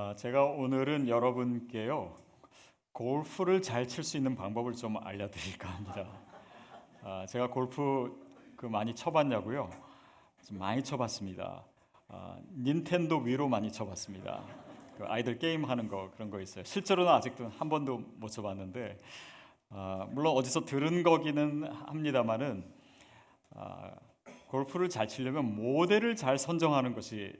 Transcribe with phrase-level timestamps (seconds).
[0.00, 2.14] 아, 제가 오늘은 여러분께요
[2.92, 6.06] 골프를 잘 칠 수 있는 방법을 좀 알려드릴까 합니다.
[7.02, 8.16] 아, 제가 골프
[8.54, 9.68] 그 많이 쳐봤냐고요?
[10.46, 11.64] 좀 많이 쳐봤습니다.
[12.06, 14.44] 아, 닌텐도 위로 많이 쳐봤습니다.
[14.96, 16.62] 그 아이들 게임 하는 거 그런 거 있어요.
[16.62, 19.00] 실제로는 아직도 한 번도 못 쳐봤는데
[19.70, 22.72] 아, 물론 어디서 들은 거기는 합니다만은
[23.50, 23.90] 아,
[24.46, 27.32] 골프를 잘 치려면 모델을 잘 선정하는 것이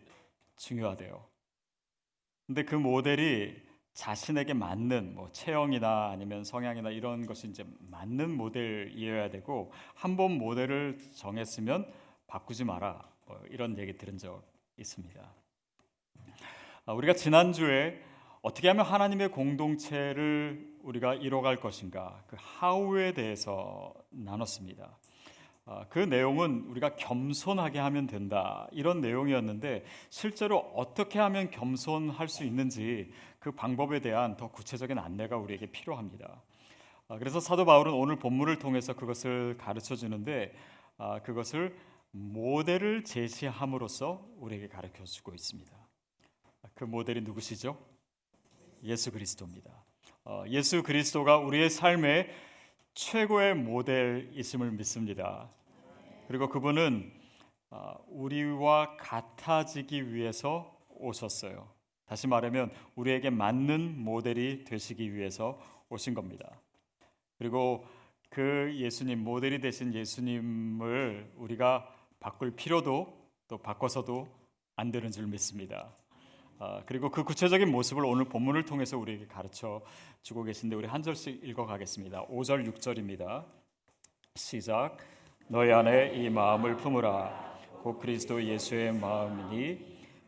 [0.57, 1.38] 중요하대요.
[2.49, 3.55] 근데 그 모델이
[3.93, 10.97] 자신에게 맞는 뭐 체형이나 아니면 성향이나 이런 것이 이제 맞는 모델이어야 되고 한 번 모델을
[11.15, 11.93] 정했으면
[12.27, 14.43] 바꾸지 마라 뭐 이런 얘기 들은 적
[14.79, 15.21] 있습니다.
[16.87, 18.01] 아, 우리가 지난 주에
[18.41, 24.97] 어떻게 하면 하나님의 공동체를 우리가 이뤄갈 것인가 그 하우에 대해서 나눴습니다.
[25.71, 33.13] 아, 그 내용은 우리가 겸손하게 하면 된다 이런 내용이었는데 실제로 어떻게 하면 겸손할 수 있는지
[33.39, 36.43] 그 방법에 대한 더 구체적인 안내가 우리에게 필요합니다.
[37.09, 40.55] 아, 그래서 사도 바울은 오늘 본문을 통해서 그것을 가르쳐 주는데
[40.97, 41.77] 아, 그것을
[42.13, 45.71] 모델을 제시함으로써 우리에게 가르쳐 주고 있습니다.
[46.73, 47.77] 그 모델이 누구시죠?
[48.85, 49.71] 예수 그리스도입니다.
[50.25, 52.31] 어, 예수 그리스도가 우리의 삶의
[52.95, 55.51] 최고의 모델이심을 믿습니다.
[56.29, 57.11] 그리고 그분은
[57.71, 61.67] 아, 우리와 같아지기 위해서 오셨어요.
[62.05, 66.61] 다시 말하면 우리에게 맞는 모델이 되시기 위해서 오신 겁니다.
[67.39, 67.87] 그리고
[68.29, 71.89] 그 예수님 모델이 되신 예수님을 우리가
[72.21, 74.29] 바꿀 필요도 또 바꿔서도
[74.77, 75.95] 안 되는 줄 믿습니다.
[76.59, 79.81] 아, 그리고 그 구체적인 모습을 오늘 본문을 통해서 우리에게 가르쳐
[80.21, 82.27] 주고 계신데 우리 한 절씩 읽어 가겠습니다.
[82.27, 83.47] 5절 6절입니다.
[84.35, 84.99] 시작.
[85.51, 87.31] 너희 안에 이 마음을 품으라
[87.83, 89.79] 곧 그리스도 예수의 마음이니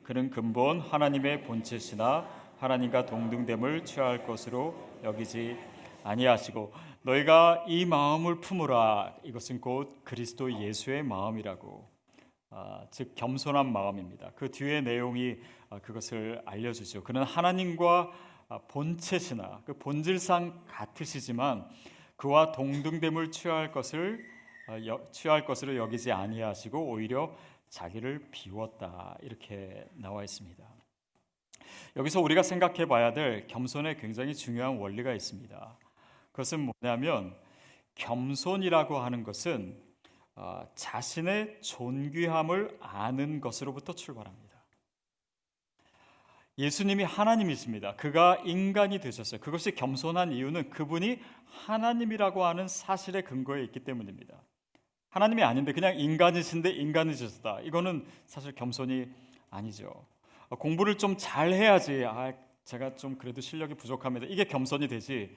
[0.03, 4.75] 그는 근본 하나님의 본체시나 하나님과 동등됨을 취할 것으로
[5.05, 5.59] 여기지
[6.05, 6.73] 아니하시고
[7.03, 11.87] 너희가 이 마음을 품으라 이것은 곧 그리스도 예수의 마음이라고
[12.49, 14.33] 아, 즉 겸손한 마음입니다.
[14.35, 15.37] 그 뒤에 내용이
[15.69, 17.05] 아, 그것을 알려주죠.
[17.05, 18.11] 그는 하나님과
[18.49, 21.69] 아, 본체시나 그 본질상 같으시지만
[22.17, 24.30] 그와 동등됨을 취할 것을 어,
[25.11, 27.35] 취할 것으로 여기지 아니하시고 오히려
[27.69, 30.65] 자기를 비웠다 이렇게 나와 있습니다.
[31.97, 35.79] 여기서 우리가 생각해 봐야 될 겸손에 굉장히 중요한 원리가 있습니다.
[36.33, 37.37] 그것은 뭐냐면
[37.95, 39.81] 겸손이라고 하는 것은
[40.37, 44.51] 어, 자신의 존귀함을 아는 것으로부터 출발합니다.
[46.59, 47.97] 예수님이 하나님이십니다.
[47.97, 49.41] 그가 인간이 되셨어요.
[49.41, 54.43] 그것이 겸손한 이유는 그분이 하나님이라고 하는 사실의 근거에 있기 때문입니다.
[55.11, 57.61] 하나님이 아닌데 그냥 인간이신데 인간이셨다.
[57.63, 59.07] 이거는 사실 겸손이
[59.51, 60.07] 아니죠.
[60.49, 62.05] 어, 공부를 좀 잘 해야지.
[62.07, 62.33] 아,
[62.65, 64.27] 제가 좀 그래도 실력이 부족합니다.
[64.29, 65.35] 이게 겸손이 되지.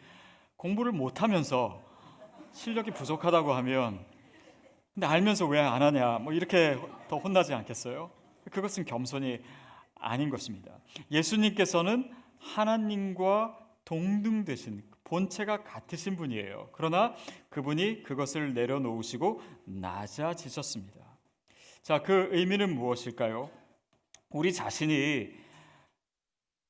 [0.57, 1.81] 공부를 못 하면서
[2.53, 4.05] 실력이 부족하다고 하면
[4.93, 6.19] 근데 알면서 왜 안 하냐?
[6.19, 8.11] 뭐 이렇게 더 혼나지 않겠어요?
[8.51, 9.39] 그것은 겸손이
[9.95, 10.71] 아닌 것입니다.
[11.09, 16.69] 예수님께서는 하나님과 동등되신 본체가 같으신 분이에요.
[16.73, 17.13] 그러나
[17.49, 21.01] 그분이 그것을 내려놓으시고 낮아지셨습니다.
[21.81, 23.49] 자, 그 의미는 무엇일까요?
[24.29, 25.31] 우리 자신이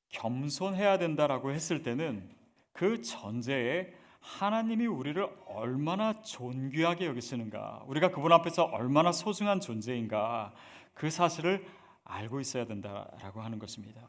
[0.10, 2.30] 겸손해야 된다라고 했을 때는
[2.72, 10.54] 그 전제에 하나님이 우리를 얼마나 존귀하게 여기시는가, 우리가 그분 앞에서 얼마나 소중한 존재인가
[10.94, 11.66] 그 사실을
[12.06, 14.08] 알고 있어야 된다라고 하는 것입니다.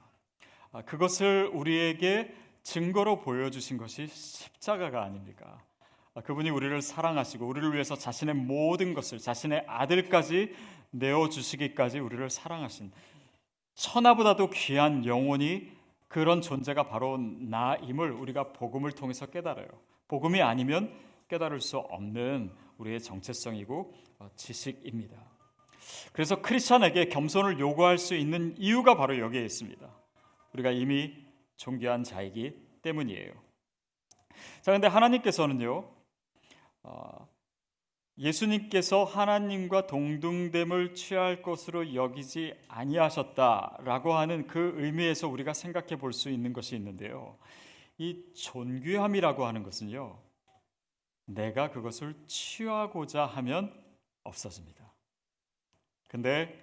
[0.73, 2.35] 아, 그것을 우리에게
[2.65, 5.63] 증거로 보여주신 것이 십자가가 아닙니까?
[6.15, 10.55] 아, 그분이 우리를 사랑하시고 우리를 위해서 자신의 모든 것을 자신의 아들까지
[10.91, 12.91] 내어 주시기까지 우리를 사랑하신
[13.75, 15.73] 천하보다도 귀한 영혼이
[16.09, 19.67] 그런 존재가 바로 나임을 우리가 복음을 통해서 깨달아요.
[20.09, 20.93] 복음이 아니면
[21.29, 25.17] 깨달을 수 없는 우리의 정체성이고 어, 지식입니다.
[26.13, 29.87] 그래서 크리스천에게 겸손을 요구할 수 있는 이유가 바로 여기에 있습니다.
[30.53, 31.24] 우리가 이미
[31.57, 33.33] 존귀한 자이기 때문이에요.
[34.63, 35.89] 자, 근데 하나님께서는요,
[36.83, 37.29] 어,
[38.19, 46.53] 예수님께서 하나님과 동등됨을 취할 것으로 여기지 아니하셨다라고 하는 그 의미에서 우리가 생각해 볼 수 있는
[46.53, 47.37] 것이 있는데요.
[47.99, 50.19] 이 존귀함이라고 하는 것은요,
[51.27, 53.73] 내가 그것을 취하고자 하면
[54.25, 54.93] 없어집니다.
[56.09, 56.63] 근데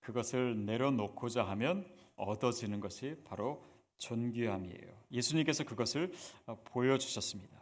[0.00, 1.86] 그것을 내려놓고자 하면
[2.16, 3.62] 얻어지는 것이 바로
[3.98, 4.98] 존귀함이에요.
[5.12, 6.12] 예수님께서 그것을
[6.46, 7.56] 어, 보여주셨습니다.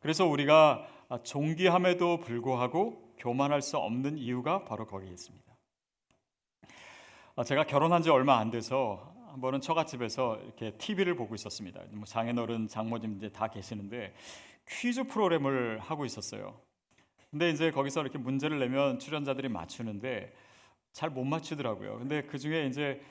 [0.00, 5.44] 그래서 우리가 아, 존귀함에도 불구하고 교만할 수 없는 이유가 바로 거기에 있습니다.
[7.36, 11.80] 아, 제가 결혼한 지 얼마 안 돼서 한 번은 처갓집에서 이렇게 TV를 보고 있었습니다.
[11.90, 14.14] 뭐 장인어른, 장모님 이제 다 계시는데
[14.68, 16.60] 퀴즈 프로그램을 하고 있었어요.
[17.30, 20.32] 근데 이제 거기서 이렇게 문제를 내면 출연자들이 맞추는데
[20.92, 21.98] 잘 못 맞추더라고요.
[21.98, 23.02] 근데 그 중에 이제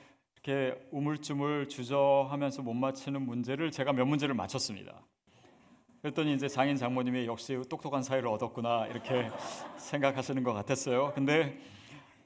[0.44, 5.00] 이렇게 우물쭈물 주저하면서 못 맞히는 문제를 제가 몇 문제를 맞췄습니다.
[6.02, 9.30] 그랬더니 이제 장인 장모님이 역시 똑똑한 사이를 얻었구나 이렇게
[9.78, 11.12] 생각하시는 것 같았어요.
[11.14, 11.58] 근데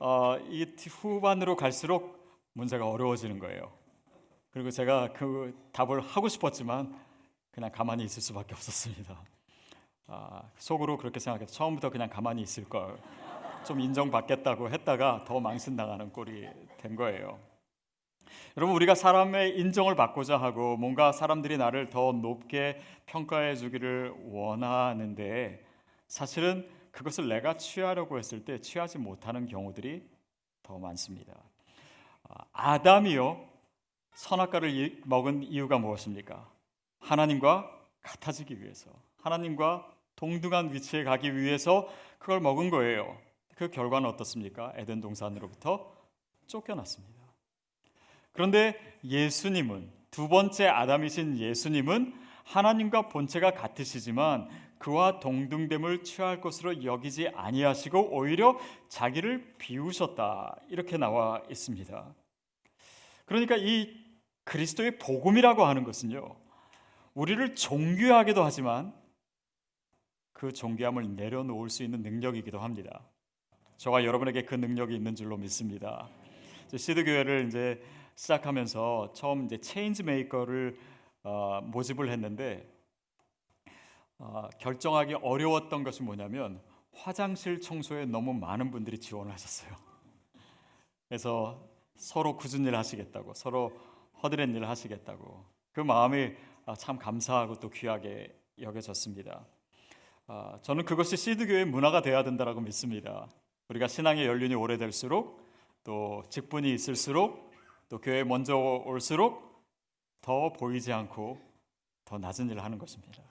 [0.01, 2.19] 어, 이 후반으로 갈수록
[2.55, 3.71] 문제가 어려워지는 거예요.
[4.51, 6.99] 그리고 제가 그 답을 하고 싶었지만
[7.53, 9.17] 그냥 가만히 있을 수밖에 없었습니다.
[10.09, 12.99] 아, 속으로 그렇게 생각해서 처음부터 그냥 가만히 있을 걸.
[13.65, 16.49] 좀 인정받겠다고 했다가 더 망신당하는 꼴이
[16.79, 17.48] 된 거예요.
[18.57, 25.65] 여러분 우리가 사람의 인정을 받고자 하고 뭔가 사람들이 나를 더 높게 평가해 주기를 원하는데
[26.07, 30.03] 사실은 그것을 내가 취하려고 했을 때 취하지 못하는 경우들이
[30.63, 31.35] 더 많습니다.
[32.29, 33.45] 아, 아담이요
[34.15, 36.51] 선악과를 먹은 이유가 무엇입니까?
[37.01, 37.71] 하나님과
[38.03, 38.91] 같아지기 위해서
[39.23, 41.89] 하나님과 동등한 위치에 가기 위해서
[42.19, 43.17] 그걸 먹은 거예요.
[43.55, 44.73] 그 결과는 어떻습니까?
[44.77, 45.93] 에덴 동산으로부터
[46.47, 47.18] 쫓겨났습니다.
[48.39, 52.15] 그런데 예수님은 두 번째 아담이신 예수님은
[52.45, 54.49] 하나님과 본체가 같으시지만
[54.79, 58.57] 그와 동등됨을 취할 것으로 여기지 아니하시고 오히려
[58.91, 62.15] 자기를 비우셨다 이렇게 나와 있습니다.
[63.25, 63.93] 그러니까 이
[64.45, 66.37] 그리스도의 복음이라고 하는 것은요
[67.15, 68.95] 우리를 존귀하기도 하지만
[70.33, 73.01] 그 존귀함을 내려놓을 수 있는 능력이기도 합니다.
[73.79, 76.09] 저와 여러분에게 그 능력이 있는 줄로 믿습니다.
[76.77, 77.83] 시드 교회를 이제
[78.19, 80.77] 시작하면서 처음 이제 change maker를
[81.23, 82.69] 어, 모집을 했는데
[84.19, 86.61] 어, 결정하기 어려웠던 것이 뭐냐면
[86.93, 89.71] 화장실 청소에 너무 많은 분들이 지원을 하셨어요.
[91.09, 93.73] 그래서 서로 굳은 일 하시겠다고, 서로
[94.21, 96.33] 허드렛 일 하시겠다고 그 마음이
[96.67, 99.47] 아, 참 감사하고 또 귀하게 여겨졌습니다.
[100.27, 103.29] 아, 저는 그것이 시드 교회 문화가 되어야 된다라고 믿습니다.
[103.69, 105.41] 우리가 신앙의 연륜이 오래될수록
[105.85, 107.48] 또 직분이 있을수록
[107.89, 109.65] 또 교회 먼저 올수록
[110.21, 111.39] 더 보이지 않고
[112.05, 113.23] 더 낮은 일을 하는 것입니다.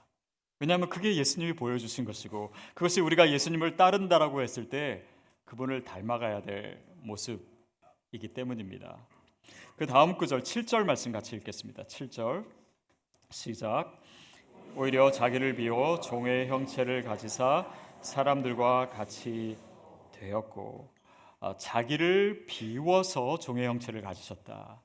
[0.59, 5.03] 왜냐하면 그게 예수님이 보여주신 것이고 그것이 우리가 예수님을 따른다라고 했을 때
[5.45, 8.97] 그분을 닮아가야 될 모습이기 때문입니다.
[9.75, 11.83] 그 다음 구절 7절 말씀 같이 읽겠습니다.
[11.83, 12.45] 7절
[13.29, 14.01] 시작
[14.75, 17.67] 오히려 자기를 비워 종의 형체를 가지사
[18.01, 19.57] 사람들과 같이
[20.11, 20.96] 되었고 어,
[21.57, 24.81] 자기를 비워서 종의 형체를 가지셨다.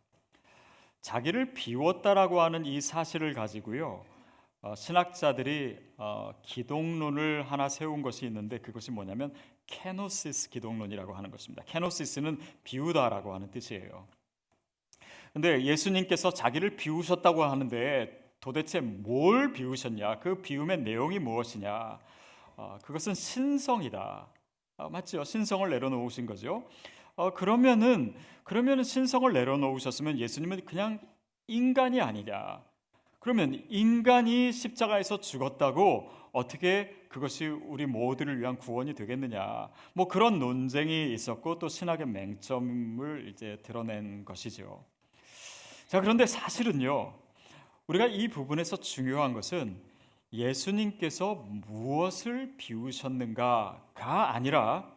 [1.01, 4.05] 자기를 비웠다라고 하는 이 사실을 가지고요.
[4.61, 9.35] 어, 신학자들이 어, 기독론을 하나 세운 것이 있는데 그것이 뭐냐면
[9.67, 11.65] 케노시스 기독론이라고 하는 것입니다.
[11.67, 14.07] 케노시스는 비우다라고 하는 뜻이에요.
[15.33, 20.19] 근데 예수님께서 자기를 비우셨다고 하는데 도대체 뭘 비우셨냐?
[20.19, 21.99] 그 비움의 내용이 무엇이냐?
[22.83, 24.29] 그것은 신성이다.
[24.83, 25.23] 어, 맞죠?
[25.23, 26.65] 신성을 내려놓으신 거죠.
[27.15, 30.99] 어, 그러면은 그러면은 신성을 내려놓으셨으면 예수님은 그냥
[31.47, 32.61] 인간이 아니냐?
[33.21, 39.69] 그러면 인간이 십자가에서 죽었다고 어떻게 그것이 우리 모두를 위한 구원이 되겠느냐?
[39.93, 44.85] 뭐 그런 논쟁이 있었고 또 신학의 맹점을 이제 드러낸 것이죠.
[45.87, 47.15] 자, 그런데 사실은요.
[47.87, 49.81] 우리가 이 부분에서 중요한 것은
[50.33, 51.35] 예수님께서
[51.67, 54.91] 무엇을 비우셨는가가 아니라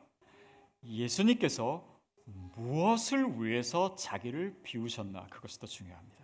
[0.83, 1.83] 예수님께서
[2.25, 6.15] 무엇을 위해서 자기를 비우셨나 그것이 더 중요합니다.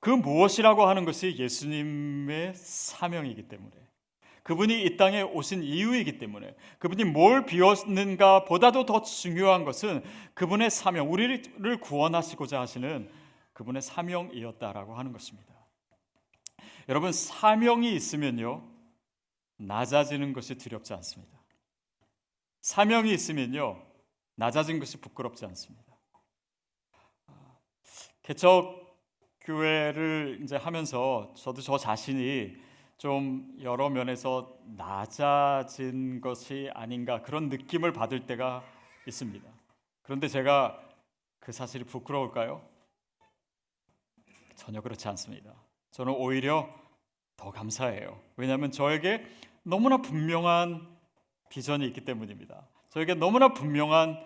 [0.00, 3.76] 그 무엇이라고 하는 것이 예수님의 사명이기 때문에
[4.44, 11.12] 그분이 이 땅에 오신 이유이기 때문에 그분이 뭘 비웠는가 보다도 더 중요한 것은 그분의 사명,
[11.12, 13.10] 우리를 구원하시고자 하시는
[13.52, 15.57] 그분의 사명이었다라고 하는 것입니다.
[16.88, 18.66] 여러분 사명이 있으면요
[19.56, 21.38] 낮아지는 것이 두렵지 않습니다.
[22.62, 23.84] 사명이 있으면요
[24.36, 25.84] 낮아진 것이 부끄럽지 않습니다.
[28.22, 28.86] 개척
[29.40, 32.56] 교회를 이제 하면서 저도 저 자신이
[32.98, 38.64] 좀 여러 면에서 낮아진 것이 아닌가 그런 느낌을 받을 때가
[39.06, 39.48] 있습니다.
[40.02, 40.78] 그런데 제가
[41.38, 42.66] 그 사실이 부끄러울까요?
[44.56, 45.67] 전혀 그렇지 않습니다.
[45.90, 46.68] 저는 오히려
[47.36, 48.18] 더 감사해요.
[48.36, 49.24] 왜냐하면 저에게
[49.62, 50.86] 너무나 분명한
[51.50, 52.66] 비전이 있기 때문입니다.
[52.90, 54.18] 저에게 너무나 분명한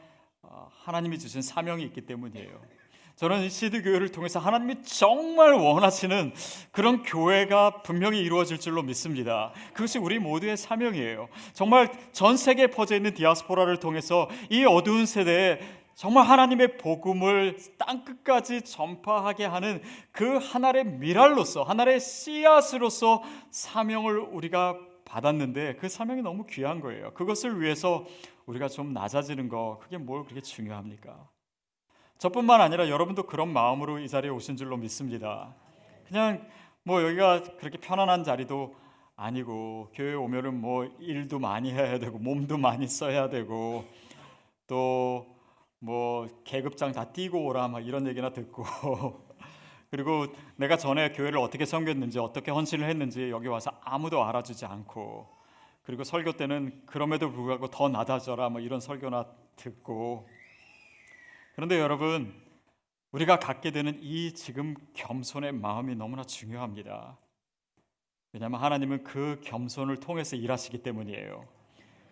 [0.42, 2.61] 어, 하나님이 주신 사명이 있기 때문이에요.
[3.16, 6.33] 저는 시드 교회를 통해서 하나님이 정말 원하시는
[6.73, 9.52] 그런 교회가 분명히 이루어질 줄로 믿습니다.
[9.75, 11.28] 그것이 우리 모두의 사명이에요.
[11.52, 15.61] 정말 전 세계에 퍼져 있는 디아스포라를 통해서 이 어두운 세대에
[15.94, 25.76] 정말 하나님의 복음을 땅 끝까지 전파하게 하는 그 하나의 미랄로서 하나의 씨앗으로서 사명을 우리가 받았는데
[25.76, 27.12] 그 사명이 너무 귀한 거예요.
[27.12, 28.06] 그것을 위해서
[28.46, 31.28] 우리가 좀 낮아지는 거 그게 뭘 그렇게 중요합니까?
[32.18, 35.54] 저뿐만 아니라 여러분도 그런 마음으로 이 자리에 오신 줄로 믿습니다.
[36.06, 36.46] 그냥
[36.84, 38.75] 뭐 여기가 그렇게 편안한 자리도
[39.16, 43.84] 아니고 교회 오면은 뭐 일도 많이 해야 되고 몸도 많이 써야 되고
[44.66, 45.26] 또
[45.85, 48.65] 뭐 계급장 다 뛰고 오라 막 이런 얘기나 듣고
[49.91, 55.27] 그리고 내가 전에 교회를 어떻게 섬겼는지 어떻게 헌신을 했는지 여기 와서 아무도 알아주지 않고
[55.83, 60.29] 그리고 설교 때는 그럼에도 불구하고 더 낮아져라 뭐 이런 설교나 듣고
[61.57, 62.33] 그런데 여러분
[63.11, 67.19] 우리가 갖게 되는 이 지금 겸손의 마음이 너무나 중요합니다.
[68.33, 71.45] 왜냐하면 하나님은 그 겸손을 통해서 일하시기 때문이에요.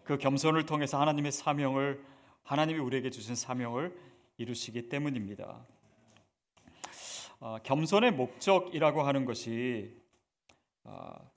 [0.02, 2.10] 그 겸손을 통해서 하나님의 사명을
[2.50, 3.96] 하나님이 우리에게 주신 사명을
[4.36, 5.64] 이루시기 때문입니다.
[7.38, 9.96] 어, 겸손의 목적이라고 하는 것이
[10.82, 11.30] 어,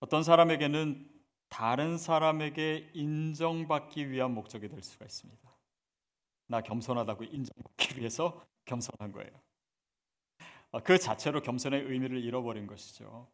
[0.00, 1.08] 어떤 사람에게는
[1.48, 5.48] 다른 사람에게 인정받기 위한 목적이 될 수가 있습니다.
[6.48, 9.30] 나 겸손하다고 인정받기 위해서 겸손한 거예요.
[10.72, 13.28] 어, 그 자체로 겸손의 의미를 잃어버린 것이죠.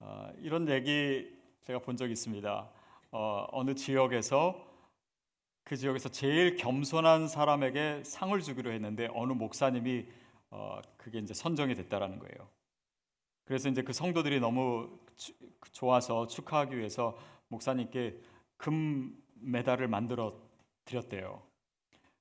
[0.00, 2.70] 어, 이런 얘기 제가 본 적이 있습니다.
[3.12, 4.71] 어, 어느 지역에서
[5.64, 10.06] 그 지역에서 제일 겸손한 사람에게 상을 주기로 했는데 어느 목사님이
[10.50, 12.48] 어, 그게 이제 선정이 됐다라는 거예요.
[13.44, 15.32] 그래서 이제 그 성도들이 너무 추,
[15.72, 17.16] 좋아서 축하하기 위해서
[17.48, 18.18] 목사님께
[18.56, 20.34] 금 메달을 만들어
[20.84, 21.42] 드렸대요.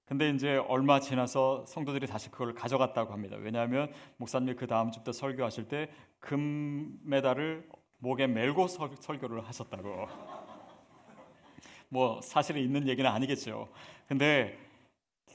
[0.06, 3.38] 근데 이제 얼마 지나서 성도들이 다시 그걸 가져갔다고 합니다.
[3.38, 5.90] 왜냐하면 목사님이 그 다음 주부터 설교하실 때
[6.22, 7.68] 금 메달을
[7.98, 10.08] 목에 메고 설, 설교를 하셨다고.
[11.92, 13.68] 뭐 사실은 있는 얘기는 아니겠죠.
[14.08, 14.58] 근데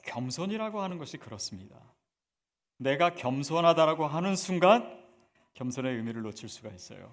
[0.04, 1.76] 겸손이라고 하는 것이 그렇습니다.
[2.78, 4.98] 내가 겸손하다라고 하는 순간
[5.52, 7.12] 겸손의 의미를 놓칠 수가 있어요.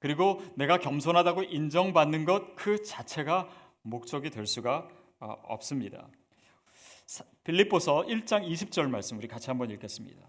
[0.00, 3.48] 그리고 내가 겸손하다고 인정받는 것 그 자체가
[3.82, 4.88] 목적이 될 수가
[5.20, 6.08] 어, 없습니다.
[7.44, 10.26] 빌립보서 1장 20절 말씀 우리 같이 한번 읽겠습니다.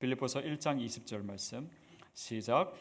[0.00, 1.70] 빌립보서 1장 20절 말씀
[2.12, 2.74] 시작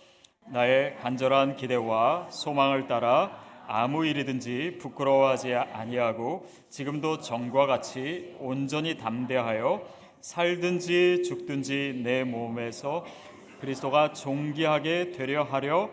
[0.48, 9.86] 나의 간절한 기대와 소망을 따라 아무 일이든지 부끄러워하지 아니하고 지금도 정과 같이 온전히 담대하여
[10.22, 13.06] 살든지 죽든지 내 몸에서
[13.60, 15.90] 그리스도가 존귀하게 되려 하려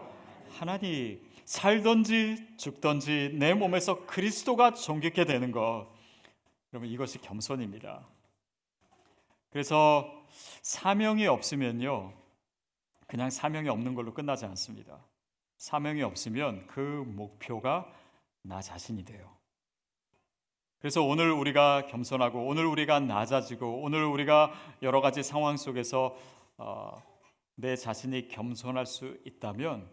[0.58, 5.88] 하나니 살든지 죽든지 내 몸에서 그리스도가 존귀케 되는 것
[6.72, 8.06] 여러분 이것이 겸손입니다.
[9.50, 10.24] 그래서
[10.62, 12.12] 사명이 없으면요
[13.06, 15.04] 그냥 사명이 없는 걸로 끝나지 않습니다.
[15.60, 17.86] 사명이 없으면 그 목표가
[18.40, 19.30] 나 자신이 돼요.
[20.78, 26.16] 그래서 오늘 우리가 겸손하고 오늘 우리가 낮아지고 오늘 우리가 여러 가지 상황 속에서
[26.56, 27.02] 어,
[27.56, 29.86] 내 자신이 겸손할 수 있다면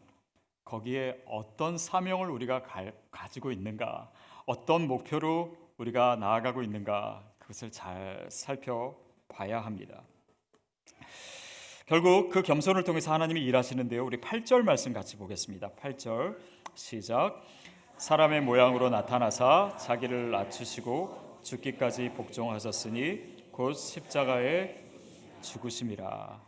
[0.64, 4.10] 거기에 어떤 사명을 우리가 가, 가지고 있는가,
[4.46, 10.02] 어떤 목표로 우리가 나아가고 있는가 그것을 잘 살펴봐야 합니다.
[11.88, 14.06] 결국 그 겸손을 통해서 하나님이 일하시는데요.
[14.06, 15.72] 우리 8절 말씀 같이 보겠습니다.
[15.72, 16.38] 8절
[16.76, 17.42] 시작.
[17.98, 24.84] 사람의 모양으로 나타나사 자기를 낮추시고 죽기까지 복종하셨으니 곧 십자가에
[25.42, 26.46] 죽으심이라.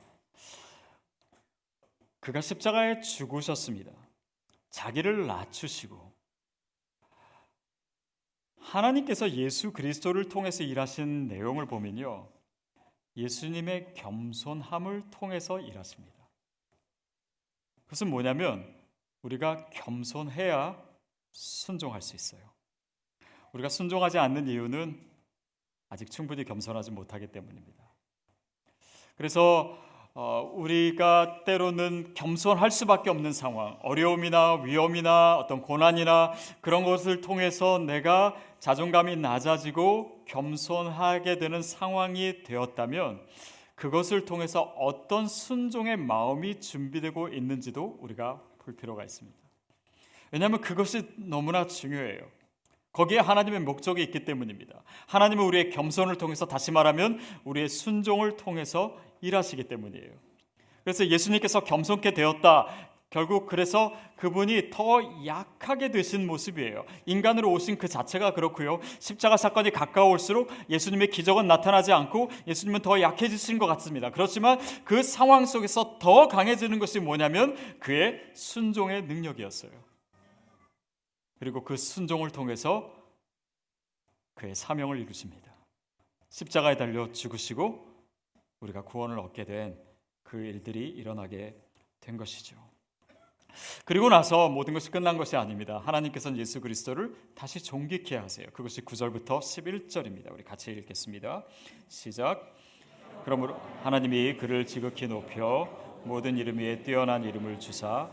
[2.20, 3.92] 그가 십자가에 죽으셨습니다.
[4.72, 6.12] 자기를 낮추시고
[8.58, 12.28] 하나님께서 예수 그리스도를 통해서 일하신 내용을 보면요.
[13.20, 16.18] 예수님의 겸손함을 통해서 일하십니다.
[17.86, 18.76] 그것은 뭐냐면
[19.22, 20.82] 우리가 겸손해야
[21.32, 22.42] 순종할 수 있어요.
[23.52, 25.00] 우리가 순종하지 않는 이유는
[25.90, 27.84] 아직 충분히 겸손하지 못하기 때문입니다.
[29.18, 29.78] 그래서
[30.14, 38.36] 어, 우리가 때로는 겸손할 수밖에 없는 상황, 어려움이나 위험이나 어떤 고난이나 그런 것을 통해서 내가
[38.60, 43.22] 자존감이 낮아지고 겸손하게 되는 상황이 되었다면
[43.76, 49.38] 그것을 통해서 어떤 순종의 마음이 준비되고 있는지도 우리가 볼 필요가 있습니다.
[50.32, 52.22] 왜냐하면 그것이 너무나 중요해요.
[52.92, 54.84] 거기에 하나님의 목적이 있기 때문입니다.
[55.08, 60.12] 하나님은 우리의 겸손을 통해서 다시 말하면 우리의 순종을 통해서 일하시기 때문이에요.
[60.84, 62.68] 그래서 예수님께서 겸손케 되었다.
[63.10, 66.86] 결국 그래서 그분이 더 약하게 되신 모습이에요.
[67.06, 68.80] 인간으로 오신 그 자체가 그렇고요.
[69.00, 74.12] 십자가 사건이 가까울수록 예수님의 기적은 나타나지 않고 예수님은 더 약해지신 것 같습니다.
[74.12, 79.72] 그렇지만 그 상황 속에서 더 강해지는 것이 뭐냐면 그의 순종의 능력이었어요.
[81.40, 82.94] 그리고 그 순종을 통해서
[84.36, 85.52] 그의 사명을 이루십니다.
[86.30, 87.88] 십자가에 달려 죽으시고
[88.60, 89.90] 우리가 구원을 얻게 된
[90.30, 91.60] 그 일들이 일어나게
[92.00, 92.56] 된 것이죠.
[93.86, 95.82] 그리고 나서 모든 것이 끝난 것이 아닙니다.
[95.86, 98.48] 하나님께서는 예수 그리스도를 다시 존귀케 하세요.
[98.54, 100.32] 그것이 9절부터 11절입니다.
[100.34, 101.44] 우리 같이 읽겠습니다.
[101.88, 102.56] 시작.
[103.26, 105.68] 그러므로 하나님이 그를 지극히 높여
[106.04, 108.10] 모든 이름 위에 뛰어난 이름을 주사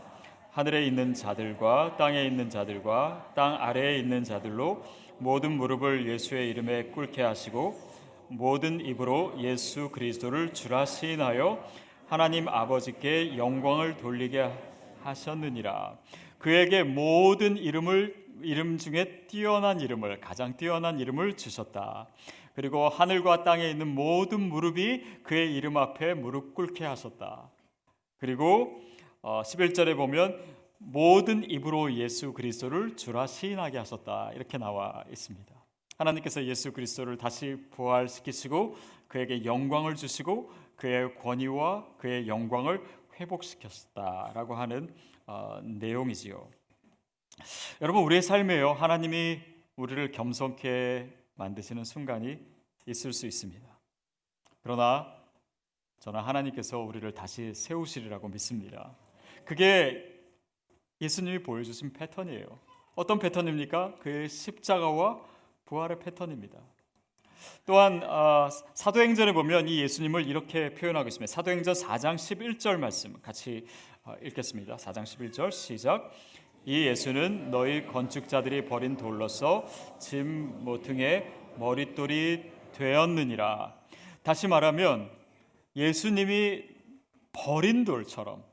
[0.51, 4.83] 하늘에 있는 자들과 땅에 있는 자들과 땅 아래에 있는 자들로
[5.19, 7.79] 모든 무릎을 예수의 이름에 꿇게 하시고
[8.29, 11.63] 모든 입으로 예수 그리스도를 주라 시인하여
[12.07, 14.51] 하나님 아버지께 영광을 돌리게
[15.01, 15.97] 하셨느니라.
[16.37, 22.07] 그에게 모든 이름을 이름 중에 뛰어난 이름을 가장 뛰어난 이름을 주셨다.
[22.53, 27.49] 그리고 하늘과 땅에 있는 모든 무릎이 그의 이름 앞에 무릎 꿇게 하셨다.
[28.17, 28.81] 그리고
[29.21, 30.39] 11절에 보면
[30.79, 34.31] 모든 입으로 예수 그리스도를 주라 시인하게 하셨다.
[34.33, 35.53] 이렇게 나와 있습니다.
[35.97, 38.75] 하나님께서 예수 그리스도를 다시 부활시키시고
[39.07, 42.83] 그에게 영광을 주시고 그의 권위와 그의 영광을
[43.19, 44.93] 회복시켰다라고 하는
[45.25, 46.49] 어, 내용이지요.
[47.81, 49.39] 여러분 우리의 삶에요 하나님이
[49.75, 52.39] 우리를 겸손케 만드시는 순간이
[52.85, 53.67] 있을 수 있습니다.
[54.63, 55.15] 그러나
[55.99, 58.95] 저는 하나님께서 우리를 다시 세우시리라고 믿습니다.
[59.45, 60.17] 그게
[61.01, 62.47] 예수님이 보여주신 패턴이에요.
[62.95, 63.95] 어떤 패턴입니까?
[63.99, 65.21] 그의 십자가와
[65.65, 66.59] 부활의 패턴입니다.
[67.65, 71.31] 또한 어, 사도행전에 보면 이 예수님을 이렇게 표현하고 있습니다.
[71.31, 73.65] 사도행전 4장 11절 말씀 같이
[74.03, 74.77] 어, 읽겠습니다.
[74.77, 76.11] 4장 11절 시작.
[76.65, 79.65] 이 예수는 너희 건축자들이 버린 돌로서
[79.99, 83.73] 짐 모퉁이의 머릿돌이 되었느니라.
[84.23, 85.09] 다시 말하면
[85.75, 86.63] 예수님이
[87.31, 88.43] 버린 돌처럼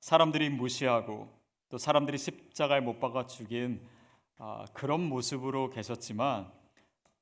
[0.00, 1.28] 사람들이 무시하고
[1.68, 3.80] 또 사람들이 십자가에 못 박아 죽인
[4.36, 6.50] 아, 그런 모습으로 계셨지만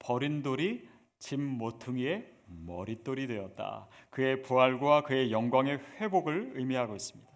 [0.00, 0.88] 버린 돌이
[1.20, 2.26] 짐 모퉁이의
[2.66, 3.86] 머릿돌이 되었다.
[4.10, 7.30] 그의 부활과 그의 영광의 회복을 의미하고 있습니다.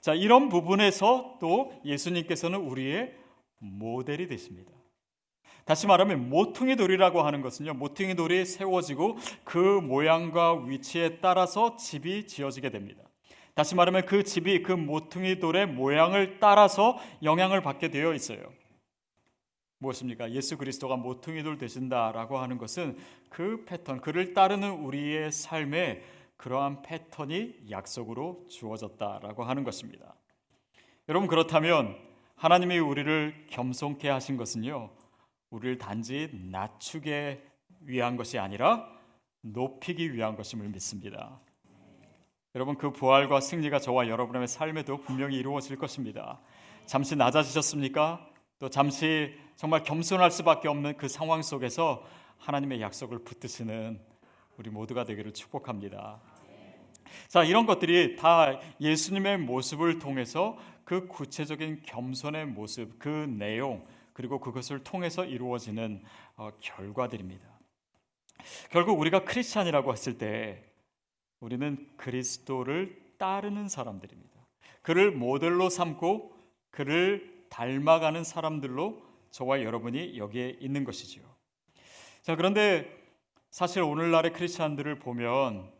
[0.00, 3.14] 자, 이런 부분에서 또 예수님께서는 우리의
[3.58, 4.70] 모델이 되십니다.
[5.64, 7.72] 다시 말하면 모퉁이 돌이라고 하는 것은요.
[7.74, 13.02] 모퉁이 돌이 세워지고 그 모양과 위치에 따라서 집이 지어지게 됩니다.
[13.54, 18.40] 다시 말하면 그 집이 그 모퉁이 돌의 모양을 따라서 영향을 받게 되어 있어요.
[19.84, 20.32] 무엇입니까?
[20.32, 22.96] 예수 그리스도가 모퉁이 돌 되신다라고 하는 것은
[23.28, 26.02] 그 패턴, 그를 따르는 우리의 삶에
[26.36, 30.14] 그러한 패턴이 약속으로 주어졌다라고 하는 것입니다.
[31.08, 31.96] 여러분 그렇다면
[32.36, 34.90] 하나님이 우리를 겸손케 하신 것은요.
[35.50, 37.42] 우리를 단지 낮추게
[37.80, 38.88] 위한 것이 아니라
[39.42, 41.40] 높이기 위한 것임을 믿습니다.
[42.54, 46.40] 여러분 그 부활과 승리가 저와 여러분의 삶에도 분명히 이루어질 것입니다.
[46.86, 48.33] 잠시 낮아지셨습니까?
[48.58, 52.04] 또 잠시 정말 겸손할 수밖에 없는 그 상황 속에서
[52.38, 54.00] 하나님의 약속을 붙드시는
[54.56, 56.20] 우리 모두가 되기를 축복합니다.
[57.28, 64.84] 자, 이런 것들이 다 예수님의 모습을 통해서 그 구체적인 겸손의 모습, 그 내용, 그리고 그것을
[64.84, 66.02] 통해서 이루어지는
[66.36, 67.44] 어, 결과들입니다.
[68.70, 70.62] 결국 우리가 크리스찬이라고 했을 때
[71.40, 74.34] 우리는 그리스도를 따르는 사람들입니다.
[74.82, 76.36] 그를 모델로 삼고
[76.70, 81.24] 그를 닮아가는 사람들로 저와 여러분이 여기에 있는 것이지요.
[82.22, 82.90] 자, 그런데
[83.50, 85.72] 사실 오늘날의 크리스천들을 보면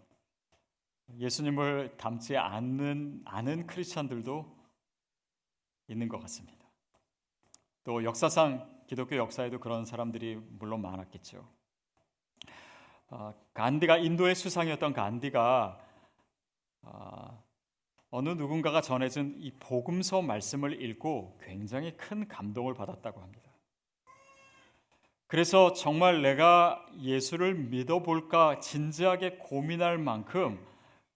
[1.19, 4.57] 예수님을 닮지 않는 않은 크리스천들도
[5.89, 6.65] 있는 것 같습니다.
[7.83, 11.45] 또 역사상 기독교 역사에도 그런 사람들이 물론 많았겠죠.
[13.09, 15.81] 어, 간디가 인도의 수상이었던 간디가
[16.83, 17.44] 어,
[18.17, 23.51] 어느 누군가가 전해준 이 복음서 말씀을 읽고 굉장히 큰 감동을 받았다고 합니다.
[25.27, 30.65] 그래서 정말 내가 예수를 믿어볼까 진지하게 고민할 만큼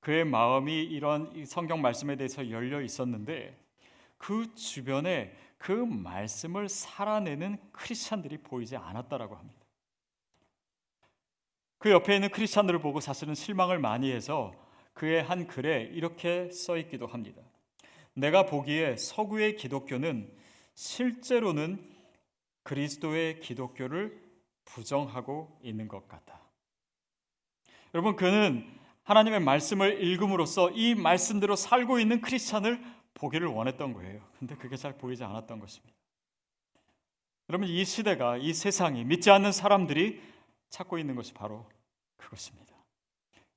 [0.00, 3.56] 그의 마음이 이런 성경 말씀에 대해서 열려 있었는데
[4.16, 9.64] 그 주변에 그 말씀을 살아내는 크리스찬들이 보이지 않았다라고 합니다.
[11.78, 14.52] 그 옆에 있는 크리스찬들을 보고 사실은 실망을 많이 해서
[14.98, 17.40] 그의 한 글에 이렇게 써 있기도 합니다.
[18.14, 20.28] 내가 보기에 서구의 기독교는
[20.74, 21.88] 실제로는
[22.64, 24.20] 그리스도의 기독교를
[24.64, 26.40] 부정하고 있는 것 같다.
[27.94, 28.66] 여러분 그는
[29.04, 32.82] 하나님의 말씀을 읽음으로써 이 말씀대로 살고 있는 크리스찬을
[33.14, 34.20] 보기를 원했던 거예요.
[34.38, 35.94] 근데 그게 잘 보이지 않았던 것입니다.
[37.48, 40.20] 여러분 이 시대가 이 세상이 믿지 않는 사람들이
[40.70, 41.66] 찾고 있는 것이 바로
[42.16, 42.77] 그것입니다.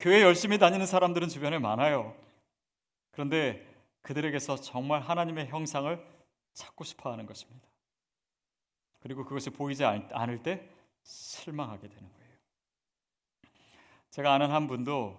[0.02, 2.16] 교회 열심히 다니는 사람들은 주변에 많아요.
[3.12, 3.64] 그런데
[4.02, 6.04] 그들에게서 정말 하나님의 형상을
[6.54, 7.68] 찾고 싶어 하는 것입니다.
[8.98, 10.68] 그리고 그것이 보이지 않을 때
[11.04, 12.32] 실망하게 되는 거예요.
[14.10, 15.16] 제가 아는 한 분도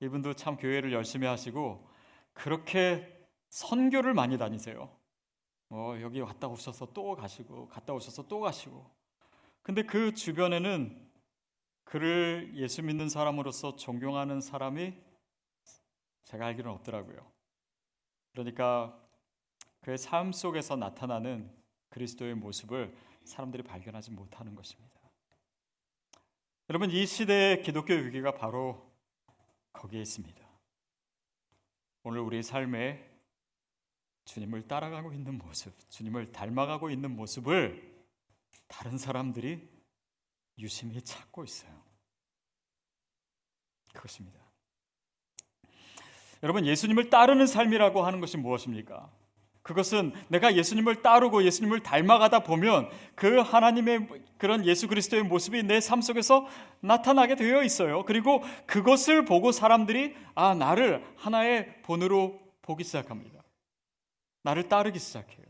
[0.00, 1.88] 이분도 참 교회를 열심히 하시고
[2.32, 4.90] 그렇게 선교를 많이 다니세요.
[5.70, 8.84] 어, 여기 왔다 오셔서 또 가시고 갔다 오셔서 또 가시고.
[9.62, 11.03] 근데 그 주변에는
[11.94, 14.94] 그를 예수 믿는 사람으로서 존경하는 사람이
[16.24, 17.24] 제가 알기로는 없더라고요.
[18.32, 19.00] 그러니까
[19.80, 21.48] 그의 삶 속에서 나타나는
[21.90, 25.00] 그리스도의 모습을 사람들이 발견하지 못하는 것입니다.
[26.68, 28.92] 여러분 이 시대의 기독교 위기가 바로
[29.72, 30.44] 거기에 있습니다.
[32.02, 33.08] 오늘 우리 삶에
[34.24, 38.04] 주님을 따라가고 있는 모습, 주님을 닮아가고 있는 모습을
[38.66, 39.72] 다른 사람들이
[40.58, 41.83] 유심히 찾고 있어요.
[43.94, 44.38] 그것입니다.
[46.42, 49.08] 여러분 예수님을 따르는 삶이라고 하는 것이 무엇입니까?
[49.62, 56.02] 그것은 내가 예수님을 따르고 예수님을 닮아가다 보면 그 하나님의 그런 예수 그리스도의 모습이 내 삶
[56.02, 56.46] 속에서
[56.80, 58.04] 나타나게 되어 있어요.
[58.04, 63.42] 그리고 그것을 보고 사람들이 아, 나를 하나의 본으로 보기 시작합니다.
[64.42, 65.46] 나를 따르기 시작해요.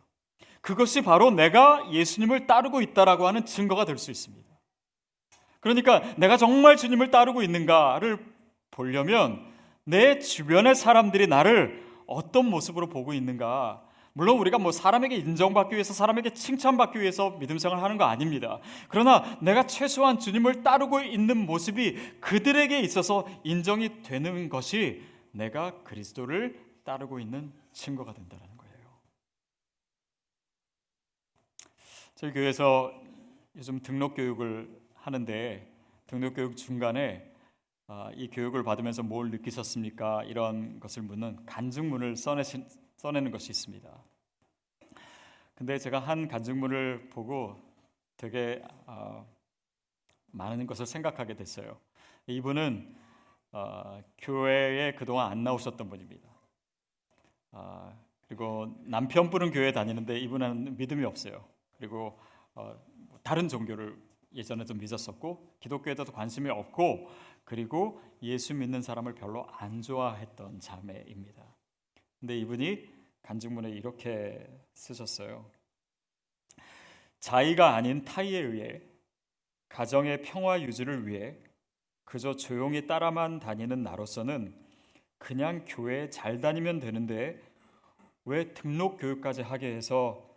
[0.61, 4.49] 그것이 바로 내가 예수님을 따르고 있다라고 하는 증거가 될 수 있습니다.
[5.59, 8.34] 그러니까 내가 정말 주님을 따르고 있는가를
[8.75, 9.41] 보려면
[9.85, 13.83] 내 주변의 사람들이 나를 어떤 모습으로 보고 있는가
[14.13, 18.61] 물론 우리가 뭐 사람에게 인정받기 위해서 사람에게 칭찬받기 위해서 믿음 생활을 하는 거 아닙니다.
[18.89, 27.19] 그러나 내가 최소한 주님을 따르고 있는 모습이 그들에게 있어서 인정이 되는 것이 내가 그리스도를 따르고
[27.19, 28.87] 있는 증거가 된다는 거예요.
[32.15, 32.93] 저희 교회에서
[33.57, 35.73] 요즘 등록 교육을 하는데
[36.07, 37.34] 등록 교육 중간에 아,
[38.15, 40.25] 이 교육을 받으면서 뭘 느끼셨습니까?
[40.25, 42.67] 이런 것을 묻는 간증문을 써내신
[42.97, 44.03] 써내는 것이 있습니다.
[45.55, 47.61] 근데 제가 한 간증문을 보고
[48.17, 49.27] 되게 어,
[50.29, 51.79] 많은 것을 생각하게 됐어요.
[52.27, 52.97] 이분은
[53.53, 56.29] 어, 교회에 그동안 안 나오셨던 분입니다.
[57.53, 61.45] 어, 그리고 남편분은 교회 다니는데 이분은 믿음이 없어요.
[61.77, 62.19] 그리고
[62.55, 62.75] 어,
[63.23, 63.97] 다른 종교를
[64.35, 67.09] 예전에 좀 믿었었고 기독교에도 관심이 없고
[67.45, 71.45] 그리고 예수 믿는 사람을 별로 안 좋아했던 자매입니다.
[72.21, 72.89] 근데 이분이
[73.23, 75.51] 간증문에 이렇게 쓰셨어요.
[77.21, 78.83] 자의가 아닌 타의에 의해
[79.69, 81.37] 가정의 평화 유지를 위해
[82.05, 84.55] 그저 조용히 따라만 다니는 나로서는
[85.19, 87.43] 그냥 교회 잘 다니면 되는데
[88.25, 90.35] 왜 등록 교육까지 하게 해서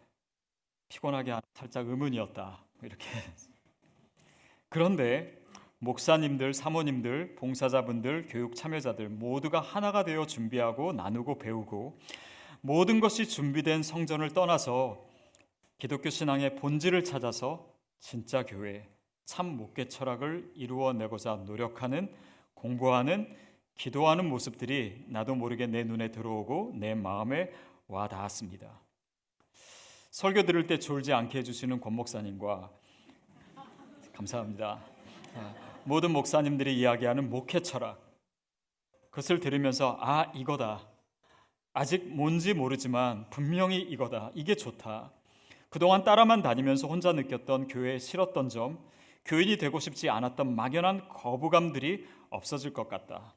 [0.89, 2.63] 피곤하게 살짝 의문이었다.
[2.81, 3.05] 이렇게.
[4.69, 5.37] 그런데
[5.79, 11.99] 목사님들, 사모님들, 봉사자분들, 교육 참여자들 모두가 하나가 되어 준비하고 나누고 배우고
[12.61, 15.05] 모든 것이 준비된 성전을 떠나서
[15.77, 18.89] 기독교 신앙의 본질을 찾아서 진짜 교회,
[19.25, 22.11] 참 목회 철학을 이루어내고자 노력하는
[22.55, 23.35] 공부하는
[23.75, 27.51] 기도하는 모습들이 나도 모르게 내 눈에 들어오고 내 마음에
[27.87, 28.81] 와 닿았습니다.
[30.09, 32.71] 설교 들을 때 졸지 않게 해주시는 권 목사님과
[34.13, 34.79] 감사합니다.
[35.87, 37.99] 모든 목사님들이 이야기하는 목회 철학
[39.09, 40.87] 그것을 들으면서 아 이거다
[41.77, 44.31] 아직 뭔지 모르지만 분명히 이거다.
[44.33, 45.11] 이게 좋다.
[45.69, 48.79] 그동안 따라만 다니면서 혼자 느꼈던 교회에 싫었던 점,
[49.25, 53.35] 교인이 되고 싶지 않았던 막연한 거부감들이 없어질 것 같다.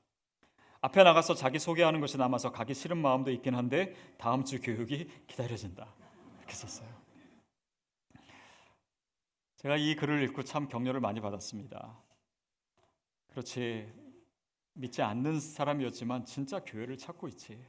[0.80, 5.86] 앞에 나가서 자기 소개하는 것이 남아서 가기 싫은 마음도 있긴 한데 다음 주 교육이 기다려진다.
[6.38, 6.88] 이렇게 썼어요.
[9.56, 12.00] 제가 이 글을 읽고 참 격려를 많이 받았습니다.
[13.30, 13.92] 그렇지
[14.74, 17.64] 믿지 않는 사람이었지만 진짜 교회를 찾고 있지.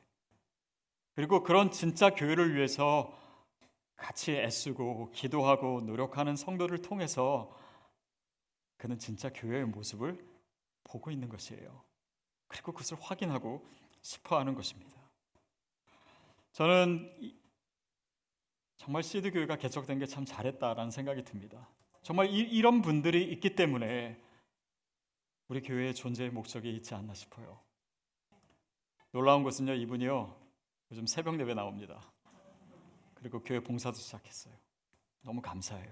[1.13, 3.17] 그리고 그런 진짜 교회를 위해서
[3.95, 7.56] 같이 애쓰고 기도하고 노력하는 성도를 통해서
[8.78, 10.26] 그는 진짜 교회의 모습을
[10.84, 11.84] 보고 있는 것이에요.
[12.47, 13.65] 그리고 그것을 확인하고
[14.02, 15.00] 싶어 하는 것입니다.
[16.54, 17.38] 저는
[18.78, 21.69] 정말 시드 교회가 개척된 게 참 잘했다라는 생각이 듭니다.
[22.02, 24.19] 정말 이, 런 분들이 있기 때문에
[25.52, 27.60] 우리 교회의 존재의 목적이 있지 않나 싶어요.
[29.12, 30.34] 놀라운 것은요, 이분이요,
[30.92, 32.02] 요즘 새벽 예배 나옵니다.
[33.16, 34.54] 그리고 교회 봉사도 시작했어요.
[35.24, 35.92] 너무 감사해요.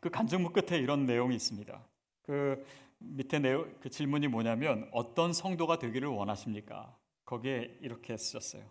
[0.00, 1.80] 그 간증문 끝에 이런 내용이 있습니다.
[2.22, 2.66] 그
[2.98, 6.98] 밑에 내용 그 질문이 뭐냐면 어떤 성도가 되기를 원하십니까?
[7.26, 8.68] 거기에 이렇게 쓰셨어요.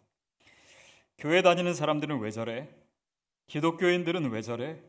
[1.17, 2.67] 교회 다니는 사람들은 왜 저래?
[3.47, 4.83] 기독교인들은 왜 저래?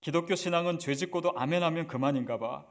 [0.00, 2.66] 기독교 신앙은 죄 짓고도 아멘하면 그만인가 봐.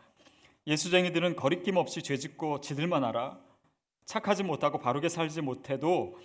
[0.67, 3.39] 예수쟁이들은 거리낌 없이 죄짓고 지들만 알아.
[4.06, 6.17] 착하지 못하고 바르게 살지 못해도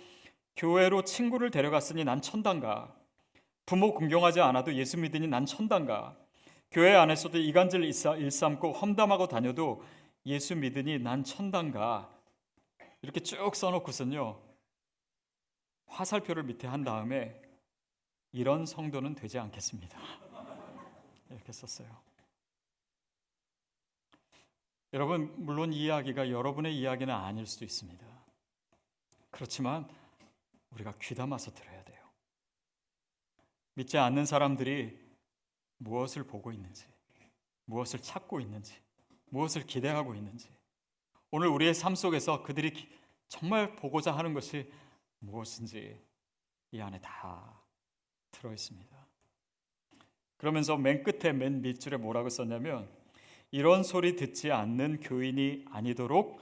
[0.55, 2.95] 교회로 친구를 데려갔으니 난 천단가.
[3.65, 6.17] 부모 공경하지 않아도 예수 믿으니 난 천단가.
[6.71, 9.83] 교회 안에서도 이간질 일삼고 험담하고 다녀도
[10.25, 12.09] 예수 믿으니 난 천당가
[13.01, 14.39] 이렇게 쭉 써놓고선요
[15.87, 17.35] 화살표를 밑에 한 다음에
[18.31, 19.99] 이런 성도는 되지 않겠습니다.
[21.29, 22.10] 이렇게 썼어요.
[24.93, 28.05] 여러분 물론 이 이야기가 여러분의 이야기는 아닐 수도 있습니다.
[29.29, 29.87] 그렇지만
[30.71, 32.01] 우리가 귀담아서 들어야 돼요.
[33.75, 34.99] 믿지 않는 사람들이
[35.77, 36.85] 무엇을 보고 있는지,
[37.65, 38.75] 무엇을 찾고 있는지,
[39.29, 40.49] 무엇을 기대하고 있는지,
[41.31, 42.89] 오늘 우리의 삶 속에서 그들이
[43.29, 44.71] 정말 보고자 하는 것이
[45.19, 45.97] 무엇인지
[46.71, 47.61] 이 안에 다
[48.31, 49.07] 들어 있습니다.
[50.35, 52.89] 그러면서 맨 끝에 맨 밑줄에 뭐라고 썼냐면
[53.51, 56.41] 이런 소리 듣지 않는 교인이 아니도록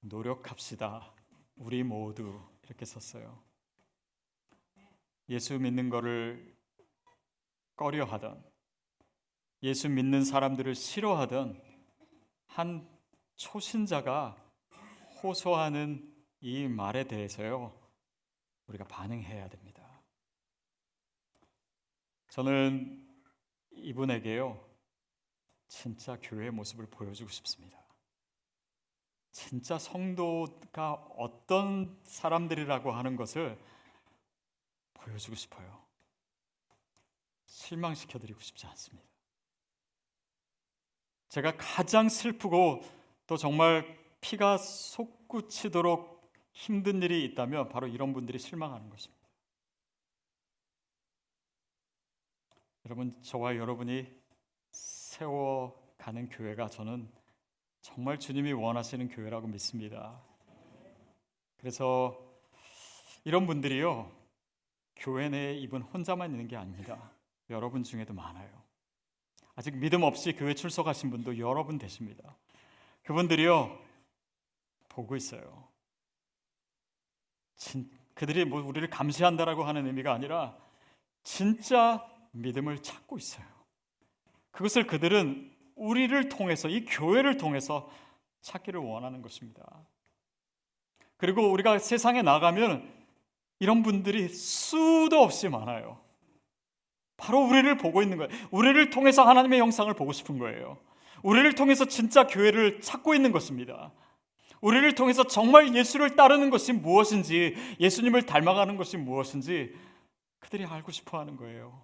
[0.00, 1.12] 노력합시다.
[1.56, 3.42] 우리 모두 이렇게 썼어요.
[5.28, 6.54] 예수 믿는 거를
[7.74, 8.44] 꺼려하던
[9.64, 11.60] 예수 믿는 사람들을 싫어하던
[12.46, 12.88] 한
[13.34, 14.36] 초신자가
[15.22, 17.76] 호소하는 이 말에 대해서요.
[18.68, 20.02] 우리가 반응해야 됩니다.
[22.28, 23.04] 저는
[23.72, 24.73] 이분에게요.
[25.74, 27.76] 진짜 교회의 모습을 보여주고 싶습니다.
[29.32, 33.58] 진짜 성도가 어떤 사람들이라고 하는 것을
[34.94, 35.84] 보여주고 싶어요.
[37.46, 39.08] 실망시켜 드리고 싶지 않습니다.
[41.28, 42.80] 제가 가장 슬프고
[43.26, 49.28] 또 정말 피가 솟구치도록 힘든 일이 있다면 바로 이런 분들이 실망하는 것입니다.
[52.86, 54.23] 여러분 저와 여러분이
[55.14, 57.08] 세워가는 교회가 저는
[57.80, 60.20] 정말 주님이 원하시는 교회라고 믿습니다.
[61.58, 62.20] 그래서
[63.22, 64.10] 이런 분들이요
[64.96, 67.12] 교회 내에 이분 혼자만 있는 게 아닙니다.
[67.50, 68.50] 여러분 중에도 많아요.
[69.54, 72.36] 아직 믿음 없이 교회 출석하신 분도 여러분 되십니다.
[73.04, 73.78] 그분들이요
[74.88, 75.68] 보고 있어요.
[77.54, 80.58] 진, 그들이 뭐 우리를 감시한다라고 하는 의미가 아니라
[81.22, 83.53] 진짜 믿음을 찾고 있어요.
[84.54, 87.90] 그것을 그들은 우리를 통해서 이 교회를 통해서
[88.40, 89.64] 찾기를 원하는 것입니다.
[91.16, 92.88] 그리고 우리가 세상에 나가면
[93.58, 95.98] 이런 분들이 수도 없이 많아요.
[97.16, 98.30] 바로 우리를 보고 있는 거예요.
[98.50, 100.78] 우리를 통해서 하나님의 형상을 보고 싶은 거예요.
[101.22, 103.92] 우리를 통해서 진짜 교회를 찾고 있는 것입니다.
[104.60, 109.74] 우리를 통해서 정말 예수를 따르는 것이 무엇인지, 예수님을 닮아가는 것이 무엇인지
[110.38, 111.82] 그들이 알고 싶어 하는 거예요.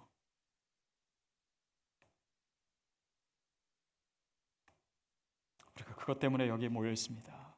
[5.75, 7.55] 우리가 그것 때문에 여기에 모여 있습니다.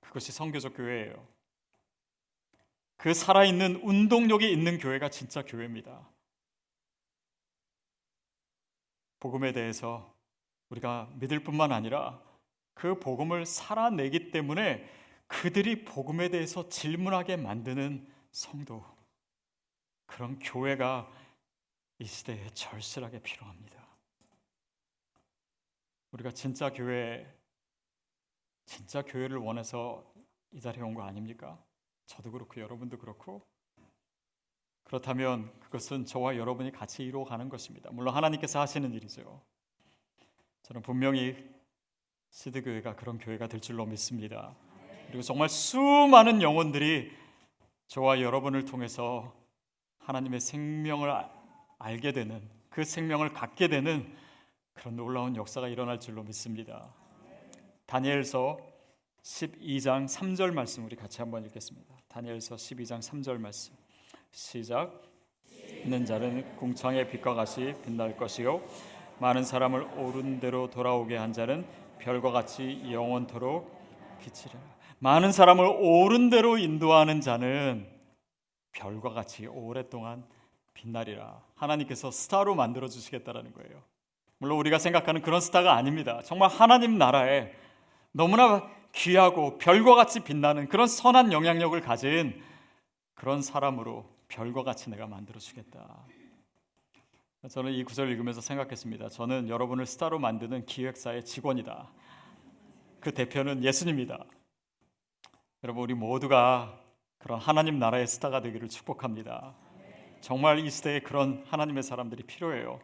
[0.00, 1.28] 그것이 성교적 교회예요.
[2.96, 6.08] 그 살아있는 운동력이 있는 교회가 진짜 교회입니다.
[9.18, 10.14] 복음에 대해서
[10.70, 12.18] 우리가 믿을 뿐만 아니라
[12.72, 14.90] 그 복음을 살아내기 때문에
[15.26, 18.86] 그들이 복음에 대해서 질문하게 만드는 성도
[20.06, 21.12] 그런 교회가
[21.98, 23.79] 이 시대에 절실하게 필요합니다.
[26.12, 27.26] 우리가 진짜 교회
[28.64, 30.12] 진짜 교회를 원해서
[30.52, 31.62] 이 자리에 온 거 아닙니까?
[32.06, 33.46] 저도 그렇고 여러분도 그렇고
[34.84, 37.90] 그렇다면 그것은 저와 여러분이 같이 이루어가는 것입니다.
[37.92, 39.40] 물론 하나님께서 하시는 일이죠.
[40.62, 41.48] 저는 분명히
[42.30, 44.56] 시드 교회가 그런 교회가 될 줄로 믿습니다.
[45.06, 47.12] 그리고 정말 수많은 영혼들이
[47.86, 49.32] 저와 여러분을 통해서
[49.98, 51.10] 하나님의 생명을
[51.78, 54.16] 알게 되는 그 생명을 갖게 되는
[54.80, 56.94] 그런 놀라운 역사가 일어날 줄로 믿습니다.
[57.84, 58.58] 다니엘서
[59.22, 61.94] 12장 3절 말씀 우리 같이 한번 읽겠습니다.
[62.08, 63.74] 다니엘서 12장 3절 말씀.
[64.32, 65.02] 시작.
[65.84, 68.62] 있는 자는 궁창의 빛과 같이 빛날 것이요
[69.18, 71.66] 많은 사람을 옳은 대로 돌아오게 한 자는
[71.98, 73.70] 별과 같이 영원토록
[74.20, 74.58] 빛이라.
[74.98, 77.86] 많은 사람을 옳은 대로 인도하는 자는
[78.72, 80.24] 별과 같이 오랫동안
[80.72, 81.44] 빛나리라.
[81.54, 83.89] 하나님께서 스타로 만들어 주시겠다라는 거예요.
[84.40, 86.22] 물론 우리가 생각하는 그런 스타가 아닙니다.
[86.24, 87.52] 정말 하나님 나라에
[88.10, 92.42] 너무나 귀하고 별과 같이 빛나는 그런 선한 영향력을 가진
[93.14, 96.06] 그런 사람으로 별과 같이 내가 만들어 주겠다.
[97.50, 99.10] 저는 이 구절을 읽으면서 생각했습니다.
[99.10, 101.90] 저는 여러분을 스타로 만드는 기획사의 직원이다.
[103.00, 104.24] 그 대표는 예수님이다.
[105.64, 106.80] 여러분 우리 모두가
[107.18, 109.54] 그런 하나님 나라의 스타가 되기를 축복합니다.
[110.22, 112.80] 정말 이 시대에 그런 하나님의 사람들이 필요해요.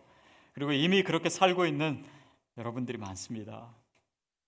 [0.57, 2.03] 그리고 이미 그렇게 살고 있는
[2.57, 3.75] 여러분들이 많습니다.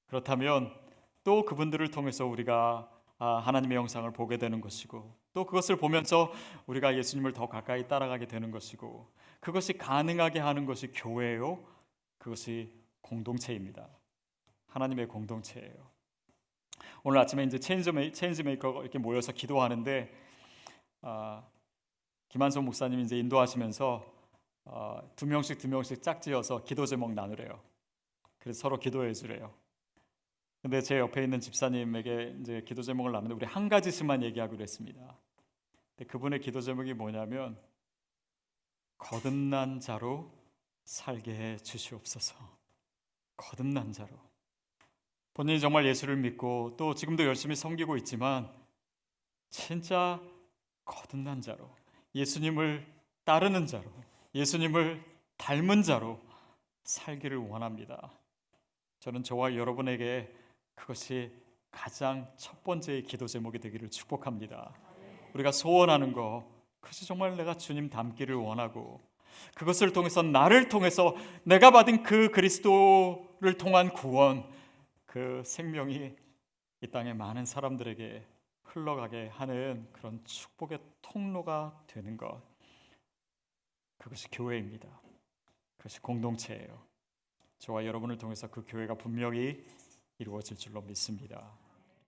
[0.07, 0.75] 그렇다면
[1.23, 6.33] 또 그분들을 통해서 우리가 아, 하나님의 영상을 보게 되는 것이고 또 그것을 보면서
[6.65, 11.63] 우리가 예수님을 더 가까이 따라가게 되는 것이고 그것이 가능하게 하는 것이 교회요
[12.17, 13.87] 그것이 공동체입니다.
[14.69, 15.75] 하나님의 공동체예요.
[17.03, 20.11] 오늘 아침에 이제 change ma-, change maker가 이렇게 모여서 기도하는데
[21.03, 21.43] 아,
[22.31, 24.18] 김한성 목사님이 이제 인도하시면서
[24.71, 27.61] 어, 두 명씩 두 명씩 짝지어서 기도 제목 나누래요.
[28.39, 29.53] 그래서 서로 기도해 주래요.
[30.61, 35.19] 근데 제 옆에 있는 집사님에게 이제 기도 제목을 나누는데 우리 한 가지씩만 얘기하기로 했습니다.
[35.97, 37.59] 근데 그분의 기도 제목이 뭐냐면
[38.99, 40.31] 거듭난 자로
[40.85, 42.35] 살게 해 주시옵소서.
[43.37, 44.11] 거듭난 자로.
[45.33, 48.53] 본인이 정말 예수를 믿고 또 지금도 열심히 섬기고 있지만
[49.49, 50.21] 진짜
[50.85, 51.71] 거듭난 자로
[52.15, 52.85] 예수님을
[53.25, 53.85] 따르는 자로
[54.39, 55.03] 예수님을
[55.37, 56.21] 닮은 자로
[56.85, 58.13] 살기를 원합니다.
[59.01, 60.33] 저는 저와 여러분에게
[60.77, 61.33] 그것이
[61.73, 64.73] 가장 첫 번째의 기도 제목이 되기를 축복합니다.
[65.35, 66.49] 우리가 소원하는 거
[66.79, 69.01] 그것이 정말 내가 주님 닮기를 원하고
[69.57, 74.49] 그것을 통해서 나를 통해서 내가 받은 그 그리스도를 통한 구원
[75.05, 76.15] 그 생명이
[76.83, 78.25] 이 땅의 많은 사람들에게
[78.63, 82.41] 흘러가게 하는 그런 축복의 통로가 되는 것
[83.99, 84.89] 그것이 교회입니다.
[85.77, 86.83] 그것이 공동체예요.
[87.59, 89.67] 저와 여러분을 통해서 그 교회가 분명히
[90.19, 91.57] 이루어질 줄로 믿습니다.